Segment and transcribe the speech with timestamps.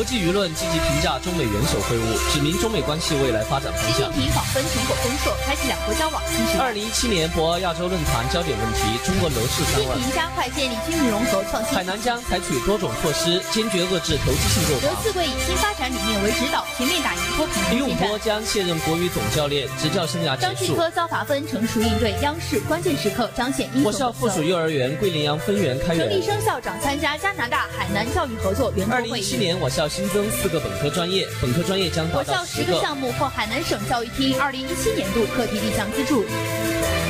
[0.00, 4.10] 国际舆论积极评价中美元首会晤，指明中美关系未来发展方向习近向。
[4.16, 6.64] 平访芬成果丰硕，开启两国交往新时代。
[6.64, 10.00] 二零一七年博鳌亚洲论坛焦点问题：中国楼市三问。
[10.00, 11.84] 习近平加快建立军民融合创新海。
[11.84, 14.88] 南将采取多种措施，坚决遏制投机性购房。
[14.88, 18.08] 刘四贵以新发展理念为指导，全面打赢脱贫李永攻坚战。
[18.08, 20.48] 波将卸任国羽总教练，执教生涯结束。
[20.48, 26.24] 张继科遭罚分，成熟应对央视关键时刻彰显英雄我校附属幼儿园桂林阳分园开园陈立。
[26.24, 29.20] 生校长参加加拿大海南教育合作圆桌二零会议。
[29.20, 32.66] 一七年，我校新增四个本科专业，本科专业将达到十个。
[32.66, 36.24] 十个项目获海南省教育厅二零一七年度课题立项资助。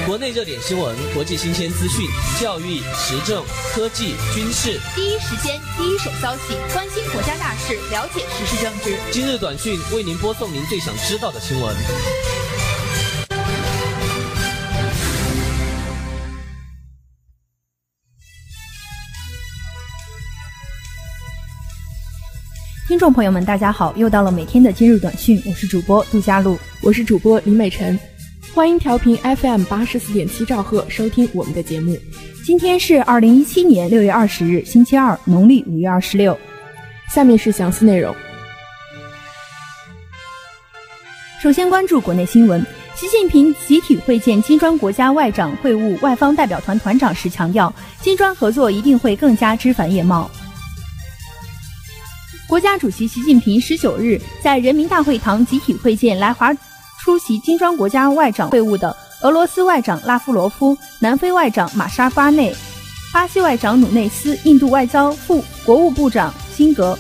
[0.07, 2.07] 国内热点新闻、国际新鲜资讯、
[2.41, 4.81] 教育、时政、科技、军事。
[4.97, 8.97] 第一时间、第一手消息，关心国家大事，了解时事政治。
[9.13, 11.77] 今日短讯为您播送您最想知道的新闻。
[22.91, 26.59] 听众朋友们，大家好，又到了每天的今日短讯，我是主播杜佳璐。
[26.83, 27.97] 我是主播李美晨，
[28.53, 31.97] 欢迎调频 FM 八十四点七兆赫收听我们的节目。
[32.45, 36.37] 今天是二零一七年六月二十日，星期二，农历五月二十六。
[37.09, 38.13] 下面是详细内容。
[41.41, 42.61] 首先关注国内新闻，
[42.97, 50.29] 习近平集体会见金砖国家外长会晤外方代表团团长时强调，金砖合作一定会更加枝繁叶茂。
[52.51, 56.53] 国家主席习近平十九日在人民大会堂集体会见来华
[57.01, 62.53] 出席金砖国家外长会晤的俄罗斯外长拉夫罗夫、南非外长马沙巴内、
[63.13, 66.99] 巴西外长努内斯、印度外交副国务部长辛格。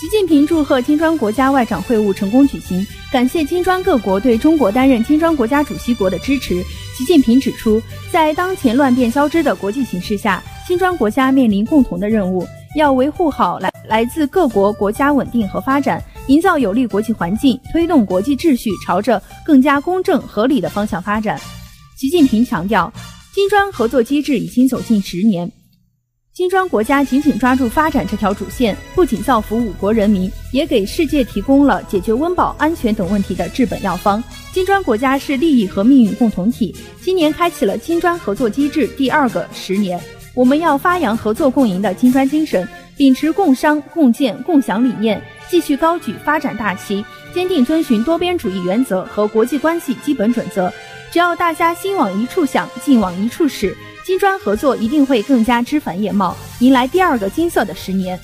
[0.00, 6.62] 习近平祝贺金砖国家外长会晤成功举行，感谢金砖各国对中国担任金砖国家主席国的支持。
[6.96, 21.40] 习近平指出，在当前乱变交织的国际形势下，金砖国家面临共同的任务，要维护好来来自各国国家稳定和发展，营造有利国际环境，推动国际秩序朝着更加公正合理的方向发展。
[21.96, 22.92] 习近平强调，
[23.34, 25.50] 金砖合作机制已经走近十年。
[26.32, 34.22] 金砖国家紧紧抓住发展这条主线，不仅造福五国人民，也给世界提供了解决温饱、安全等问题的治本药方。
[34.52, 40.00] 金砖国家是利益和命运共同体，今年开启了金砖合作机制第二个十年。
[40.40, 50.72] 我们要发扬合作共赢的金砖精神，秉持共商共建共享理念，继续高举发展大旗，坚定遵循多边主义原则和国际关系基本准则。
[51.12, 58.18] 只要大家心往一处想，劲往一处使，金砖合作一定会更加枝繁叶茂，迎来第二个金色的十年。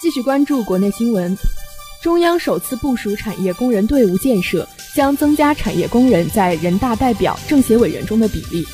[0.00, 1.36] 继续关注国内新闻，
[2.02, 8.64] 中央首次部署产业工人队伍建设，将增加产业工人在人大代表、政协委员中的比例。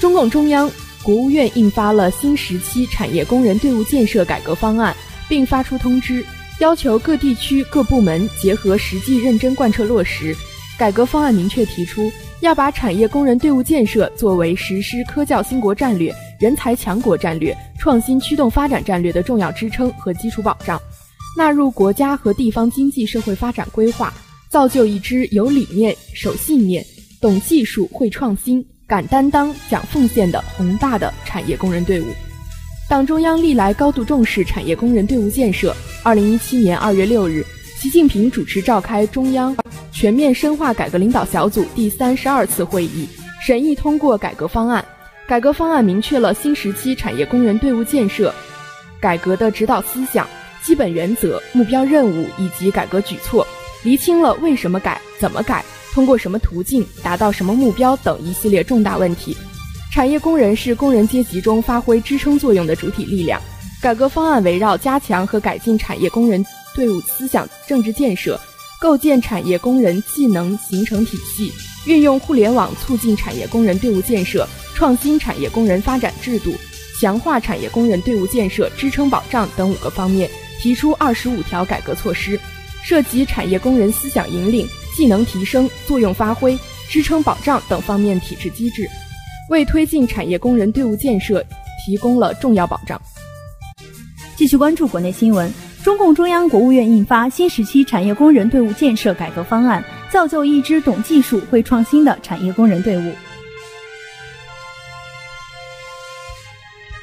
[0.00, 0.70] 中共中央、
[1.02, 4.96] 国务院印发了新时期产业工人队伍建设改革方案，
[5.28, 6.24] 并发出通知，
[6.58, 10.34] 要求各地区各部门结合实际认真贯彻落实。
[10.78, 12.10] 改革方案明确提出，
[12.40, 20.80] 要把产业工人队伍建设作为实施科教兴国战略、人才强国战略、创新驱动发展战略的重要支撑和基础保障，
[21.36, 24.10] 纳入国家和地方经济社会发展规划，
[24.50, 26.84] 造就一支有理念、守信念、
[27.20, 32.06] 懂技术、会创新、敢担当、讲奉献的宏大的产业工人队伍。
[32.88, 35.72] 党中央历来高度重视产业工人队伍建设。
[36.02, 37.46] 二零一七年二月六日，
[37.76, 39.56] 习近平主持召开中央
[39.92, 43.06] 全面深化改革领导小组第三十二次会议，
[43.40, 44.84] 审议通过改革方案。
[45.28, 48.34] 改革方案明确了新时期产业工人队伍建设
[48.98, 50.26] 改革的指导思想、
[50.60, 53.46] 基本原则、目标任务以及改革举措，
[53.82, 59.36] 厘清了为什么改、怎么改、通过什么途径达到什么目标等一系列重大问题。
[59.92, 63.40] 产业工人是工人阶级中发挥支撑作用的主体力量。
[63.82, 66.44] 改革方案围绕加强和改进产业工人
[66.76, 68.38] 队伍思想政治建设，
[68.78, 71.50] 构建产业工人技能形成体系，
[71.86, 76.54] 运用互联网促进产业工人队伍建设，创新产业工人发展制度，
[77.00, 80.30] 强化产业工人队伍建设支撑保障等五个方面，
[80.60, 82.38] 提出二十五条改革措施，
[82.82, 84.66] 涉及产业工人思想引领、
[84.96, 88.88] 技能提升、作用发挥、支撑保障等方面体制机制，
[89.48, 91.44] 为推进产业工人队伍建设
[91.84, 93.00] 提供了重要保障。
[94.36, 95.52] 继续关注国内新闻，
[95.84, 103.12] 中共中央、国务院印发新时期产业工人队伍建设改革方案，造就一支懂技术、会创新的产业工人队伍。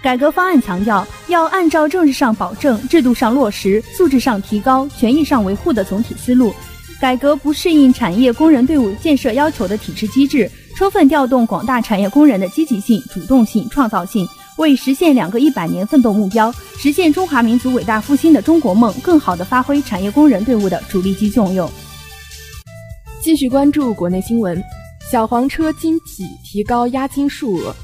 [0.07, 6.53] 改革方案强调，要按照政治上保证、制度上落实、素质上提高、权益上维护的总体思路，
[6.97, 14.25] 改革不适应产业工人队伍建设要求的体制机制，充分调动广大产业工人的积极性、主动性、创造性，
[14.55, 21.69] 为实现两个一百年奋斗目标、实现中华民族伟大复兴的中国梦，更好地发挥产业工人队伍的主力级作用。
[23.19, 24.63] 继续关注国内新闻，
[25.11, 27.75] 小黄车惊喜提高押金数额。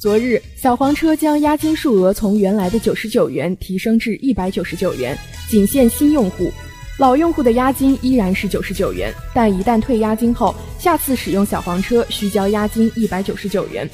[0.00, 5.16] 昨日，小黄车将押金数额从原来的九十九元提升至一百九十九元，
[5.48, 6.52] 仅限新用户。
[6.98, 13.88] 老用户的押金依然是九十九元，但一旦退押金后，下次使用小黄车需交押金一百九十九元。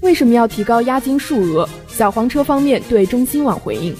[0.00, 1.68] 为什么要提高押金数额？
[1.86, 3.94] 小黄车方面对中新网回应，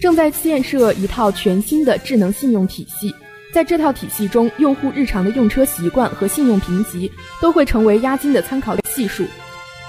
[0.00, 3.14] 正在建设一套全新的智能信用体系，
[3.52, 7.10] 在这套体系中，用户日常的用车习惯和信用评级
[7.40, 9.24] 都会成为押金的参考系数。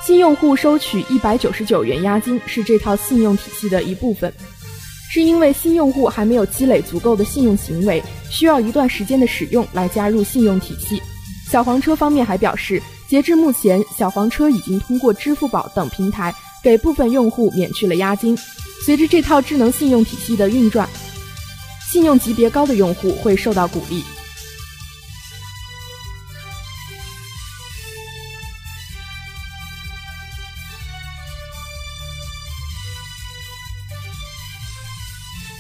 [0.06, 4.34] 新用户收取一百九十九元押金是这套信用体系的一部分。
[5.12, 11.02] 是因为新用户还没有积累足够的信用行为，需要一段时间的使用来加入信用体系。
[11.52, 16.34] 小黄车方面还表示，截至目前，小黄车已经通过支付宝等平台
[16.64, 18.36] 给部分用户免去了押金。
[18.84, 20.90] 随着这套智能信用体系的运转，
[21.92, 24.04] 信用级别高的用户会受到鼓励。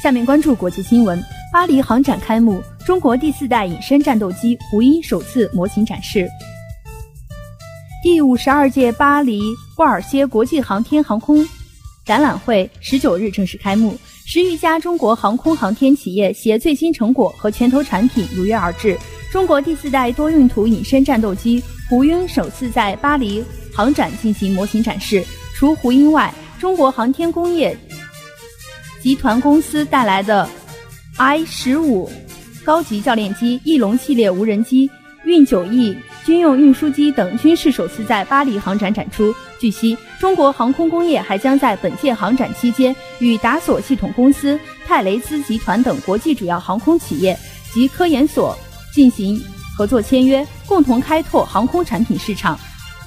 [0.01, 6.27] 下面关注国际新闻：巴黎航展开幕，中国第四代隐身战斗机“胡鹰”首次模型展示。
[8.01, 9.39] 第五十二届巴黎
[9.77, 11.47] 布尔歇国际航天航空
[12.03, 13.95] 展览会十九日正式开幕，
[14.25, 18.97] 十余家中国航空航天企业携最新成果和拳头产品如约而至。
[19.31, 25.23] 中国第四代多用途隐身战斗机“胡鹰”首次在巴黎航展进行模型展示。
[25.53, 27.77] 除“胡鹰”外，中国航天工业。
[29.01, 30.47] 集团公司带来的
[31.17, 32.11] I 十五
[32.63, 34.89] 高级教练机、翼龙系列无人机、
[35.25, 39.33] 运九 E 军用运输机等军事首次在巴黎航展展出。
[39.59, 47.35] 据悉，中国航空工业还将在本届航展期间与达索系统公司、泰雷兹集团等国际主要航空企业
[47.73, 48.55] 及科研所
[48.93, 49.43] 进行
[49.75, 52.59] 合作签约，共同开拓航空产品市场。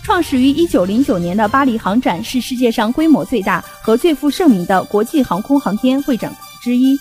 [0.05, 6.31] 创始于一九零九年的巴黎航展是世界上规模最大和最负盛名的国际航空航天会展
[6.63, 6.95] 之一。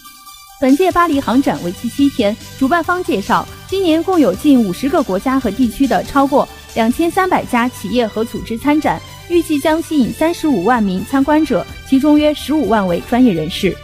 [0.61, 13.75] 本届巴黎航展为期七天，主办方介绍，今年共有近五十个国家和地区的超过两千三百家企业和组织参展，预计将吸引三十五万名参观者，其中约十五万为专业人士。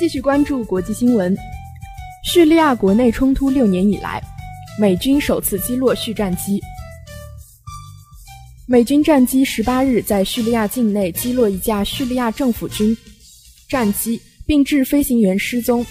[0.00, 1.36] 继续关注国际新闻。
[2.30, 4.22] 叙利亚国内冲突六年以来，
[4.78, 6.60] 美军首次击落叙战机。
[8.66, 12.94] 美军战机十八日在叙利亚境内击落一架叙利亚政府军
[13.66, 15.84] 战机，并致飞行员失踪。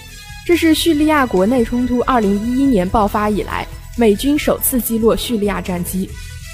[0.46, 3.66] 这是叙利亚国内冲突二零一一年爆发以来，
[3.98, 6.08] 美军首次击落叙利亚战机。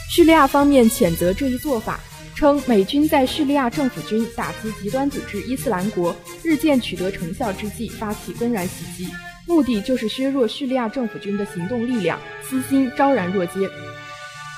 [0.10, 2.00] 叙利亚方面谴责这一做法，
[2.34, 9.12] 称美军在叙利亚政府军打击极端组织伊斯兰国日渐取得成效之际发起公然袭击。
[9.46, 13.70] 目的就是削弱叙利亚政府军的行动力量，私心昭然若揭。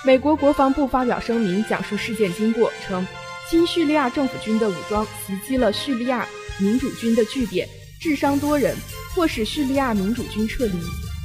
[0.04, 3.06] 美国国防部发表声明讲述事件经过，称
[3.50, 6.27] 亲叙利亚政府军的武装袭击了叙利亚
[6.60, 7.68] 民主军的据点，
[8.00, 8.75] 致伤多人，
[9.13, 10.74] 迫使叙利亚民主军撤离。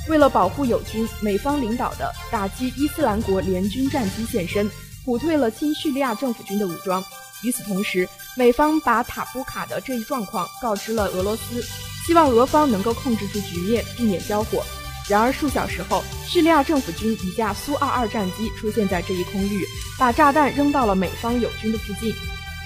[0.08, 4.68] 为了保护友军，美方领导的打击伊斯兰国联军战机现身，
[5.04, 7.04] 唬退了亲叙利亚政府军的武装。
[7.44, 11.62] 与此同时，美方把塔布卡的这一状况告知了俄罗斯。
[12.06, 14.64] 希望俄方能够控制住局面，避免交火。
[15.08, 19.64] 然而数小时后，叙利亚政府军一架苏 -22 战机出现在这一空域，
[19.98, 22.12] 把炸弹扔到了美方友军的附近。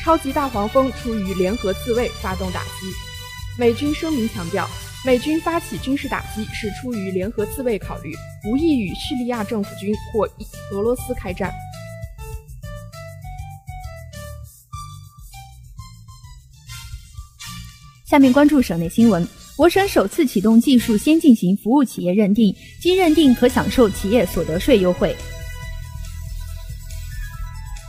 [0.03, 2.71] 超级大黄蜂出于联合自卫发动打击。
[3.59, 4.69] 美军声明强调，
[5.05, 8.15] 美军发起军事打击是出于联合自卫考虑，
[8.47, 10.27] 无意与叙利亚政府军或
[10.73, 11.53] 俄罗斯开战。
[18.15, 19.27] 下面关注省内新闻。
[19.57, 25.17] 我省首次启动技术先进型服务企业认定，经认定可享受企业所得税优惠。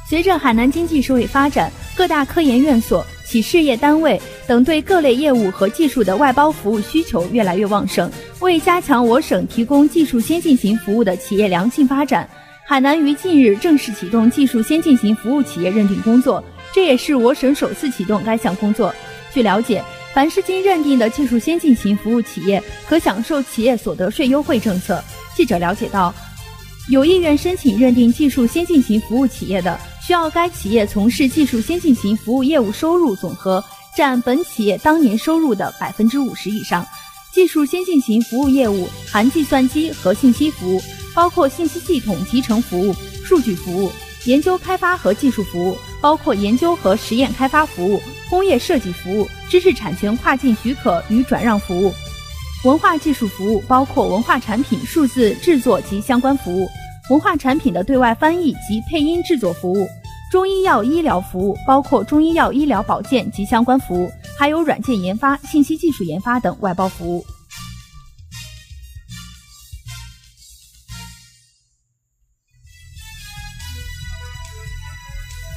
[0.10, 12.28] 随着海南经济社会发展，各大科研院所、企事业单位等对各类业务和技术的外包服务需求越来越旺盛，为加强我省提供技术先进型服务的企业良性发展，
[12.66, 18.92] 海南于近日正式启动技术先进型服务企业认定工作，这也是我省首次启动该项工作。
[19.32, 19.84] 据了解。
[20.16, 25.04] 凡是经认定的技术先进型服务企业，可享受企业所得税优惠政策。
[25.36, 26.16] 记者了解到，
[26.88, 33.62] 有意愿申请认定技术先进型服务企业的，需要该企业从事技术先进型服务业务收入总和
[33.94, 36.88] 占本企业当年收入的百分之五十以上。
[37.34, 40.82] 技术先进型服务业务含计算机和信息服务，
[41.14, 42.96] 包括信息系统集成服务、
[43.26, 43.92] 数据服务；
[44.24, 51.92] 研究开发和技术服务，包括研究和实验开发服务、工业设计服务、知识产权跨境许可与转让服务；
[52.64, 56.70] 文化技术服务，包括文化产品数字制作及相关服务。
[57.10, 59.88] 文化产品的对外翻译及配音制作服务，
[60.32, 67.26] 中医药医疗服务包括中医药医疗保健及相关服务，还有软件研发、信息技术研发等外包服务。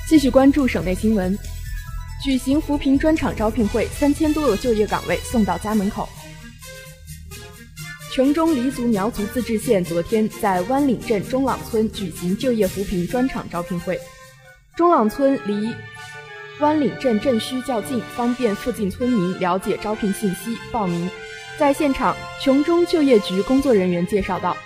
[0.08, 1.38] 继续关注省内新闻，
[2.24, 6.08] 举行扶贫专场招聘会，三千多个就业岗位送到家门口。
[8.10, 14.00] 琼中黎族苗族自治县昨天在湾岭镇中朗村举行就业扶贫专场招聘会。
[14.74, 15.74] 中朗村离
[16.60, 21.10] 湾岭镇镇区较近，方便附近村民了解招聘信息、报名。
[21.58, 24.56] 在现场，琼中就业局工作人员介绍道：“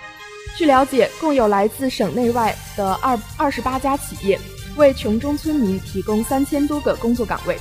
[0.57, 4.39] 据了解，共有来自省内外的二二十八家企业
[4.77, 7.57] 为琼中村民提供三千多个工作岗位。”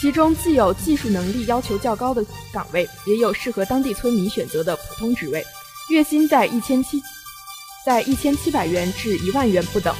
[0.00, 5.42] 其中既有技术能力要求较高的岗位，也有适合当地村民选择的普通职位，
[5.88, 7.00] 月薪在一千七，
[7.86, 9.94] 在一千七百元至一万元不等。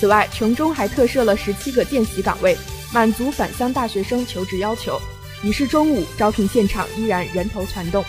[0.00, 2.56] 此外，琼中还特设了十七个见习岗位，
[2.92, 5.00] 满足返乡大学生求职要求。
[5.42, 8.02] 已是中午，招聘现场依然人头攒动，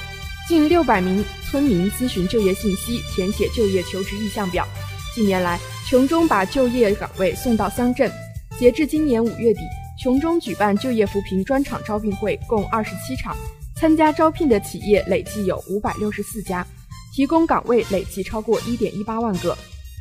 [0.48, 4.66] 近六百名村民咨询就业信息，填写就业求职意向表。
[5.13, 8.12] 近年来，琼中把就业岗位送到乡镇，
[8.60, 9.62] 截至今年五月底。
[10.03, 13.34] 琼中举办就业扶贫专场招聘会共二十七场，
[13.77, 16.67] 参加招聘的企业累计有五百六十四家，
[17.15, 19.58] 提供岗位累计超过一点一八万个。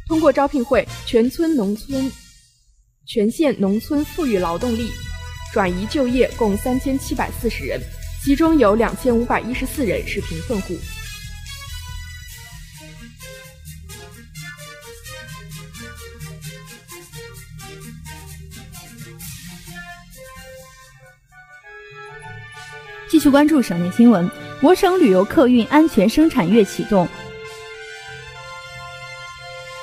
[0.08, 2.10] 通过招聘会，全村农村、
[3.06, 4.90] 全县农村富裕劳动力
[5.52, 7.80] 转移就业共三千七百四十人，
[8.24, 10.76] 其中有两千五百一十四人是贫困户。
[23.30, 24.30] 关注省内新闻。
[24.62, 27.06] 我省旅游客运安全生产月启动。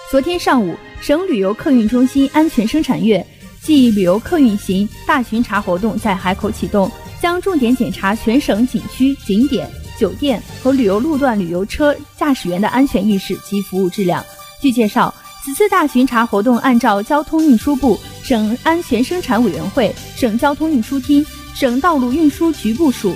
[0.09, 3.25] 昨天上午，省旅游客运中心安全生产月
[3.61, 9.69] 暨旅游客运行大巡查活动在海口启动，将重点检查全省景区、景点、
[9.99, 14.23] 酒店和旅游路段旅游车驾驶员的安全意识及服务质量。
[14.61, 21.25] 据介绍，此次大巡查活动按照交通运输部、省安全生产委员会、省交通运输厅。
[21.55, 23.15] 省道路运输局部署，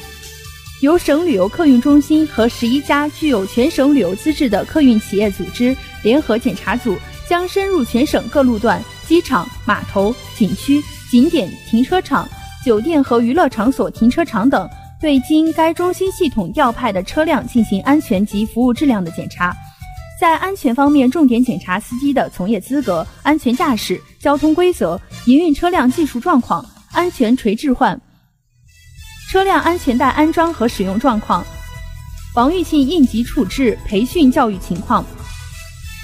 [0.81, 6.95] 由省旅游客运中心和十一家具有全省旅游资质的客运企业组织联合检查组，
[7.27, 10.79] 将深入全省各路段、机场、码头、景区、
[11.09, 12.29] 景点、停车场、
[12.63, 14.69] 酒店和娱乐场所停车场等，
[15.01, 19.55] 对经该中心系统调派的车辆进行安全及服务质量的检查。
[20.21, 27.99] 在安全方面，重点检查司机的从业资格、安全驾驶、交通规则、营运车辆技术状况、安全垂置换。
[29.29, 31.45] 车辆安全带安装和使用状况，
[32.33, 35.05] 防御性应急处置培训教育情况，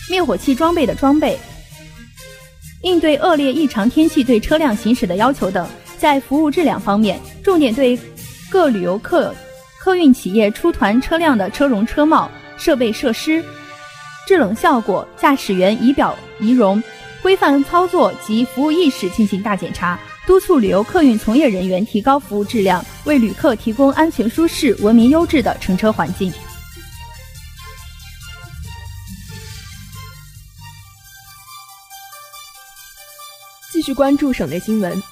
[0.09, 1.39] 灭火器装备的装备，
[2.81, 5.65] 应对恶劣异常天气对车辆行驶的要求等。
[5.97, 7.97] 在服务质量方面，重点对
[8.49, 9.33] 各旅游客
[9.79, 13.41] 客运企业出团车辆的车容车貌、设备设施、
[14.27, 16.83] 制冷效果、驾驶员仪表仪容、
[17.21, 19.97] 规范操作及服务意识进行大检查。
[20.25, 26.31] 督促旅游客运从业人员提高服务质量，为旅客提供安全、舒适、文明、优质的乘车环境。
[33.69, 35.03] 继续关注省内新闻，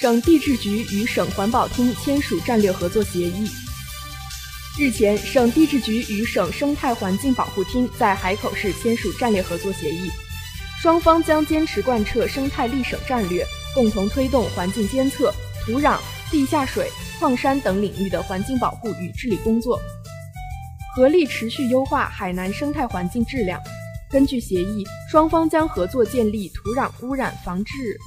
[0.00, 3.50] 省地质局与省环保厅签署战略合作协议。
[4.78, 10.10] 日前，省地质局与省生态环境保护厅在海口市签署战略合作协议，
[10.80, 13.44] 双方将坚持贯彻生态立省战略。
[13.76, 15.30] 共同推动环境监测、
[15.66, 15.98] 土壤、
[16.30, 19.78] 地下水、矿山等领域的环境保护与治理工作，
[20.94, 23.60] 合力持续优化海南生态环境质量。
[24.10, 27.98] 根据协议，双方将合作建立土壤污染防治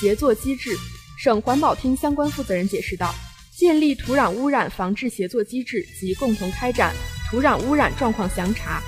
[0.00, 0.76] 协作机制。
[1.18, 3.12] 省环保厅相关负责人解释道
[3.58, 6.94] ：“建立土壤污染防治协作机制及共同开展
[7.28, 8.80] 土壤污染状况详查，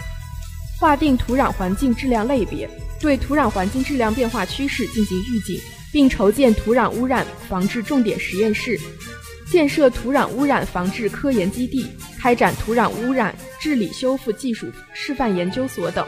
[0.79, 5.61] 划定土壤环境质量类别，对土壤环境质量变化趋势进行预警。”
[5.93, 8.81] 并筹建土壤污染防治重点实验室，
[9.51, 11.87] 建设土壤污染防治科研基地，
[12.19, 16.07] 开展土壤污染治理修复技术示范研究所等。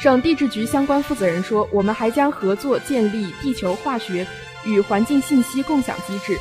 [0.00, 4.26] 省地质局相关负责人说：“我们还将合作建立地球化学
[4.64, 6.38] 与环境信息共享机制，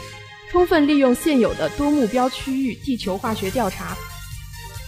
[0.51, 3.95] 充分利用现有的多目标区域地球化学调查、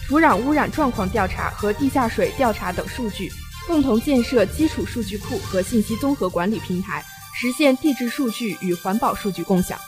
[0.06, 3.32] 土壤污染状况调查和地下水调查等数据，
[3.66, 7.02] 共同建设基础数据库和信息综合管理平台，
[7.40, 9.78] 实现地质数据与环保数据共享。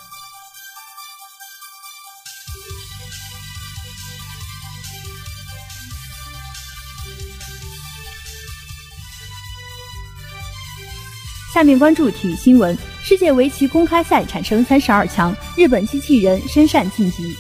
[11.52, 17.36] 下面关注体育新闻：世界围棋公开赛产生三十二强，日本机器人申善晋级。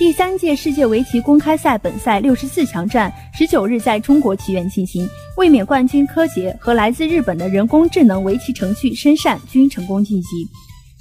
[0.00, 10.48] 第三届世界围棋公开赛本赛六十四强战十九日在中国棋院进行，卫冕冠军柯洁和来自日本的人工智能围棋程序申善均成功晋级。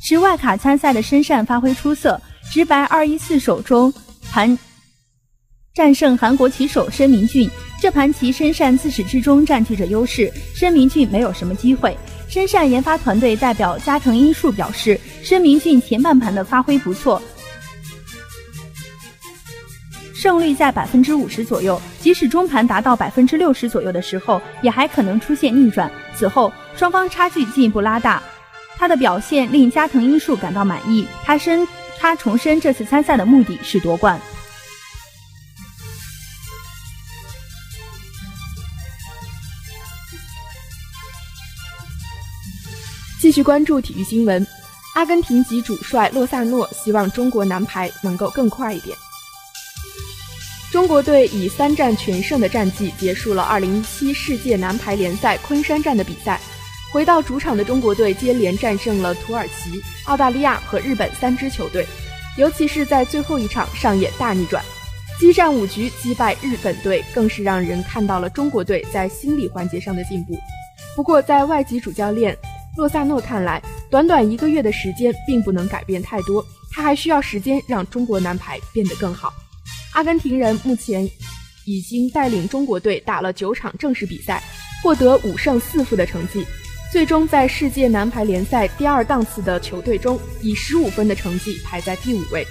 [0.04, 3.94] 持外卡参赛的申善发挥出色，直白二一四手中
[4.30, 4.60] 盘
[5.74, 7.50] 战胜韩国棋手申明俊。
[7.80, 11.98] 这盘棋，申善自始至终占据着优势，申明俊没有什么机会。
[12.28, 17.22] 申善研发团队代表加藤英树表示，申明俊前半盘的发挥不错，
[20.20, 21.82] 胜率在百分之五十左右。
[22.02, 25.90] 即使中盘达到百分之六十左右的时候，也还可能出现逆转。
[26.14, 28.22] 此后，双方差距进一步拉大，
[28.78, 31.08] 他的表现令加藤英树感到满意。
[31.24, 31.66] 他申
[31.98, 34.20] 他重申这次参赛的目的是夺冠。
[43.22, 44.46] 继续关注体育新闻，
[44.96, 48.98] 阿根廷籍主帅洛萨诺希望中国男排能够更快一点。
[50.72, 56.40] 中国队以三战全胜的战绩结束了2017世界男排联赛昆山站的比赛。
[56.92, 61.86] 回到主场的中国队接连战胜了土耳其、澳大利亚和日本三支球队，
[62.38, 64.64] 尤其是在最后一场上演大逆转，
[65.20, 70.36] 激战五局击败日本队，更是让人看到了中国队在心理环节上的进步。
[70.96, 72.38] 不过，在外籍主教练。
[72.78, 79.34] 洛萨诺看来，短短一个月的时间并不能改变太多，他还需要时间让中国男排变得更好。
[79.94, 81.10] 阿根廷人目前
[81.66, 84.42] 已经带领中国队打了九场正式比赛，
[84.84, 86.46] 获得五胜四负的成绩，
[86.92, 92.46] 最终在世界男排联赛第二档次的球队中，以十五分的成绩排在第五位，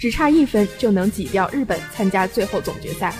[0.00, 3.14] 只差一分就能挤掉日本参加最后总决赛。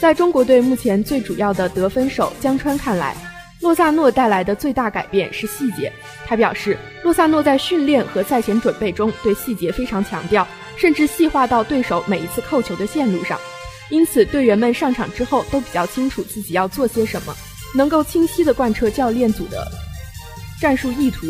[0.00, 3.16] 在中国队目前最主要的得分手江川看来。
[3.60, 5.90] 洛萨诺带来的最大改变是细节。
[6.26, 13.38] 他表示，洛萨诺在训练和赛前准备中对细节非常强调，甚至细化到对手每一次扣球的线路上。
[13.90, 17.34] 因此，队员们上场之后都比较清楚自己要做些什么，
[17.74, 19.66] 能够清晰地贯彻教练组的
[20.60, 21.26] 战术意图。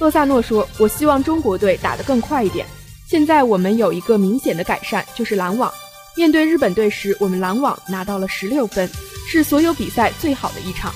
[0.00, 2.66] 洛萨诺说：“我希望中国队打得更快一点。
[3.06, 5.72] 现在我们有一个明显的改善，就是拦网。
[6.16, 8.90] 面对日本队时，我们拦网拿到了十六分，
[9.28, 10.92] 是所有比赛最好的一场。”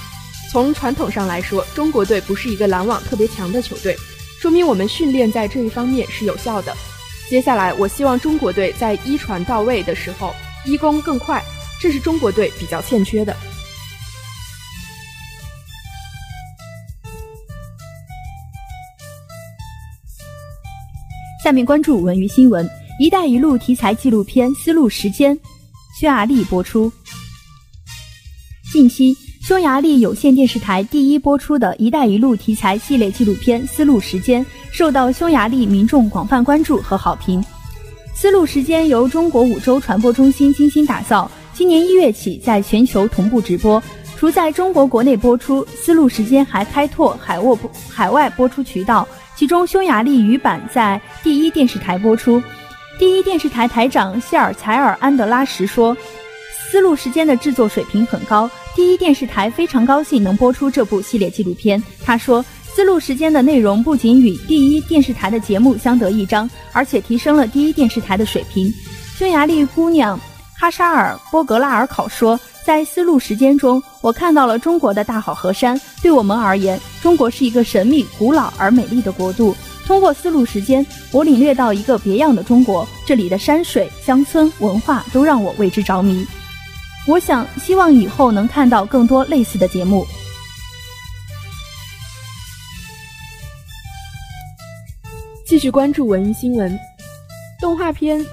[0.51, 3.97] 从传统上来说，中国队不是一个拦网特别强的球队，
[4.41, 6.77] 说明我们训练在这一方面是有效的。
[7.31, 10.35] 接下来，我希望中国队在一传到位的时候，
[10.67, 11.41] 一攻更快，
[11.81, 13.37] 这是中国队比较欠缺的。
[21.45, 25.37] 下面关注文娱新闻：“一带一路”题材纪录片《丝路时间》，
[26.01, 26.93] 匈牙利播出。
[28.73, 29.30] 近期。
[29.51, 37.43] 匈牙利有线电视台第一播出的一带一路题材系列纪录片《丝路时间》受到匈牙利民众广泛关注和好评。
[38.15, 43.83] 《丝路时间》由中国五洲传播中心精心打造，今年一月起在全球同步直播。
[44.17, 52.41] 除在中国国内播出，《丝路时间》还开拓海外播海外播出渠道，其中匈牙利语版在第一电视台播出。
[53.01, 55.97] 第一电视台台长谢尔采尔安德拉什说。
[56.71, 58.49] 丝路时间的制作水平很高，
[58.81, 61.81] 第一电视台非常高兴能播出这部系列纪录片。
[62.03, 68.73] 他说，丝路时间的内容不仅与第一电视台的节目相得益彰，而且提升了第一电视台的水平。
[69.19, 70.19] 匈牙利姑娘
[70.59, 75.79] 哈沙尔波格拉尔考说，在丝路时间中，我看到了中国的大好河山。
[76.01, 79.55] 对我们而言，中国是一个神秘、古老而美丽的国度。
[79.87, 86.27] 通过丝路时间，我领略到一个别样的中国，这里的山水、乡村、文化都让我为之着迷。
[87.07, 90.07] 我想，希望以后能看到更多类似的节目。
[95.47, 96.79] 继续关注文娱新闻，
[97.59, 98.21] 动画片《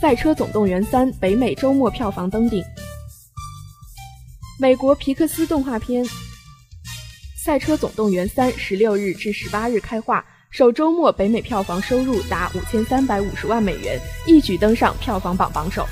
[0.00, 2.64] 赛车总动员三》北美周末票房登顶。
[4.58, 6.02] 美国皮克斯动画片
[7.36, 15.86] 《赛车总动员三》十六日至十八日开画，首周末北美票房收入达五千三百五十万美元，一举登上票房榜榜首。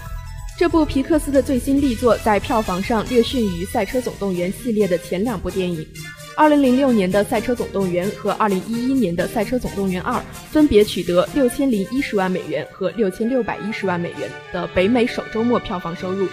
[0.59, 5.87] 这部皮克斯的最新力作在票房上略逊于《赛车总动员》系列的前两部电影。
[6.35, 10.15] 二零零六年的《赛车总动员》和二零一一年的《赛车总动员二》
[10.51, 16.27] 分别取得六千零一十万美元和六千六百一十万美元的北美首周末票房收入。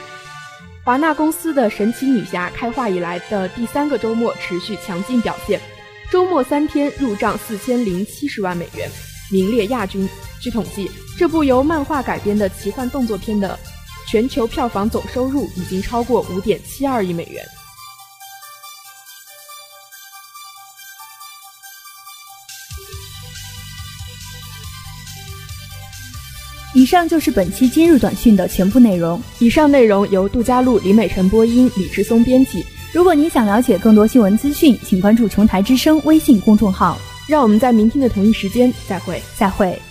[0.85, 5.59] 华纳公司的《神奇女侠》开画以来的第三个周末持续强劲表现，
[6.09, 8.89] 周末三天入账四千零七十万美元，
[9.29, 10.07] 名列亚军。
[10.41, 13.57] 据统计，这部由漫画改编的奇幻动作片的
[14.13, 17.43] 全球票房总收入已经超过五点七二亿美元。
[26.75, 29.19] 以上就是本期今日短讯的全部内容。
[29.39, 32.63] 以上内容由杜佳璐、李美晨播音，李志松编辑。
[32.93, 36.99] 如果您想了解更多新闻资讯，请关注“琼台之声”微信公众号。
[37.27, 39.81] 让我们在明天的同一时间再会，再会。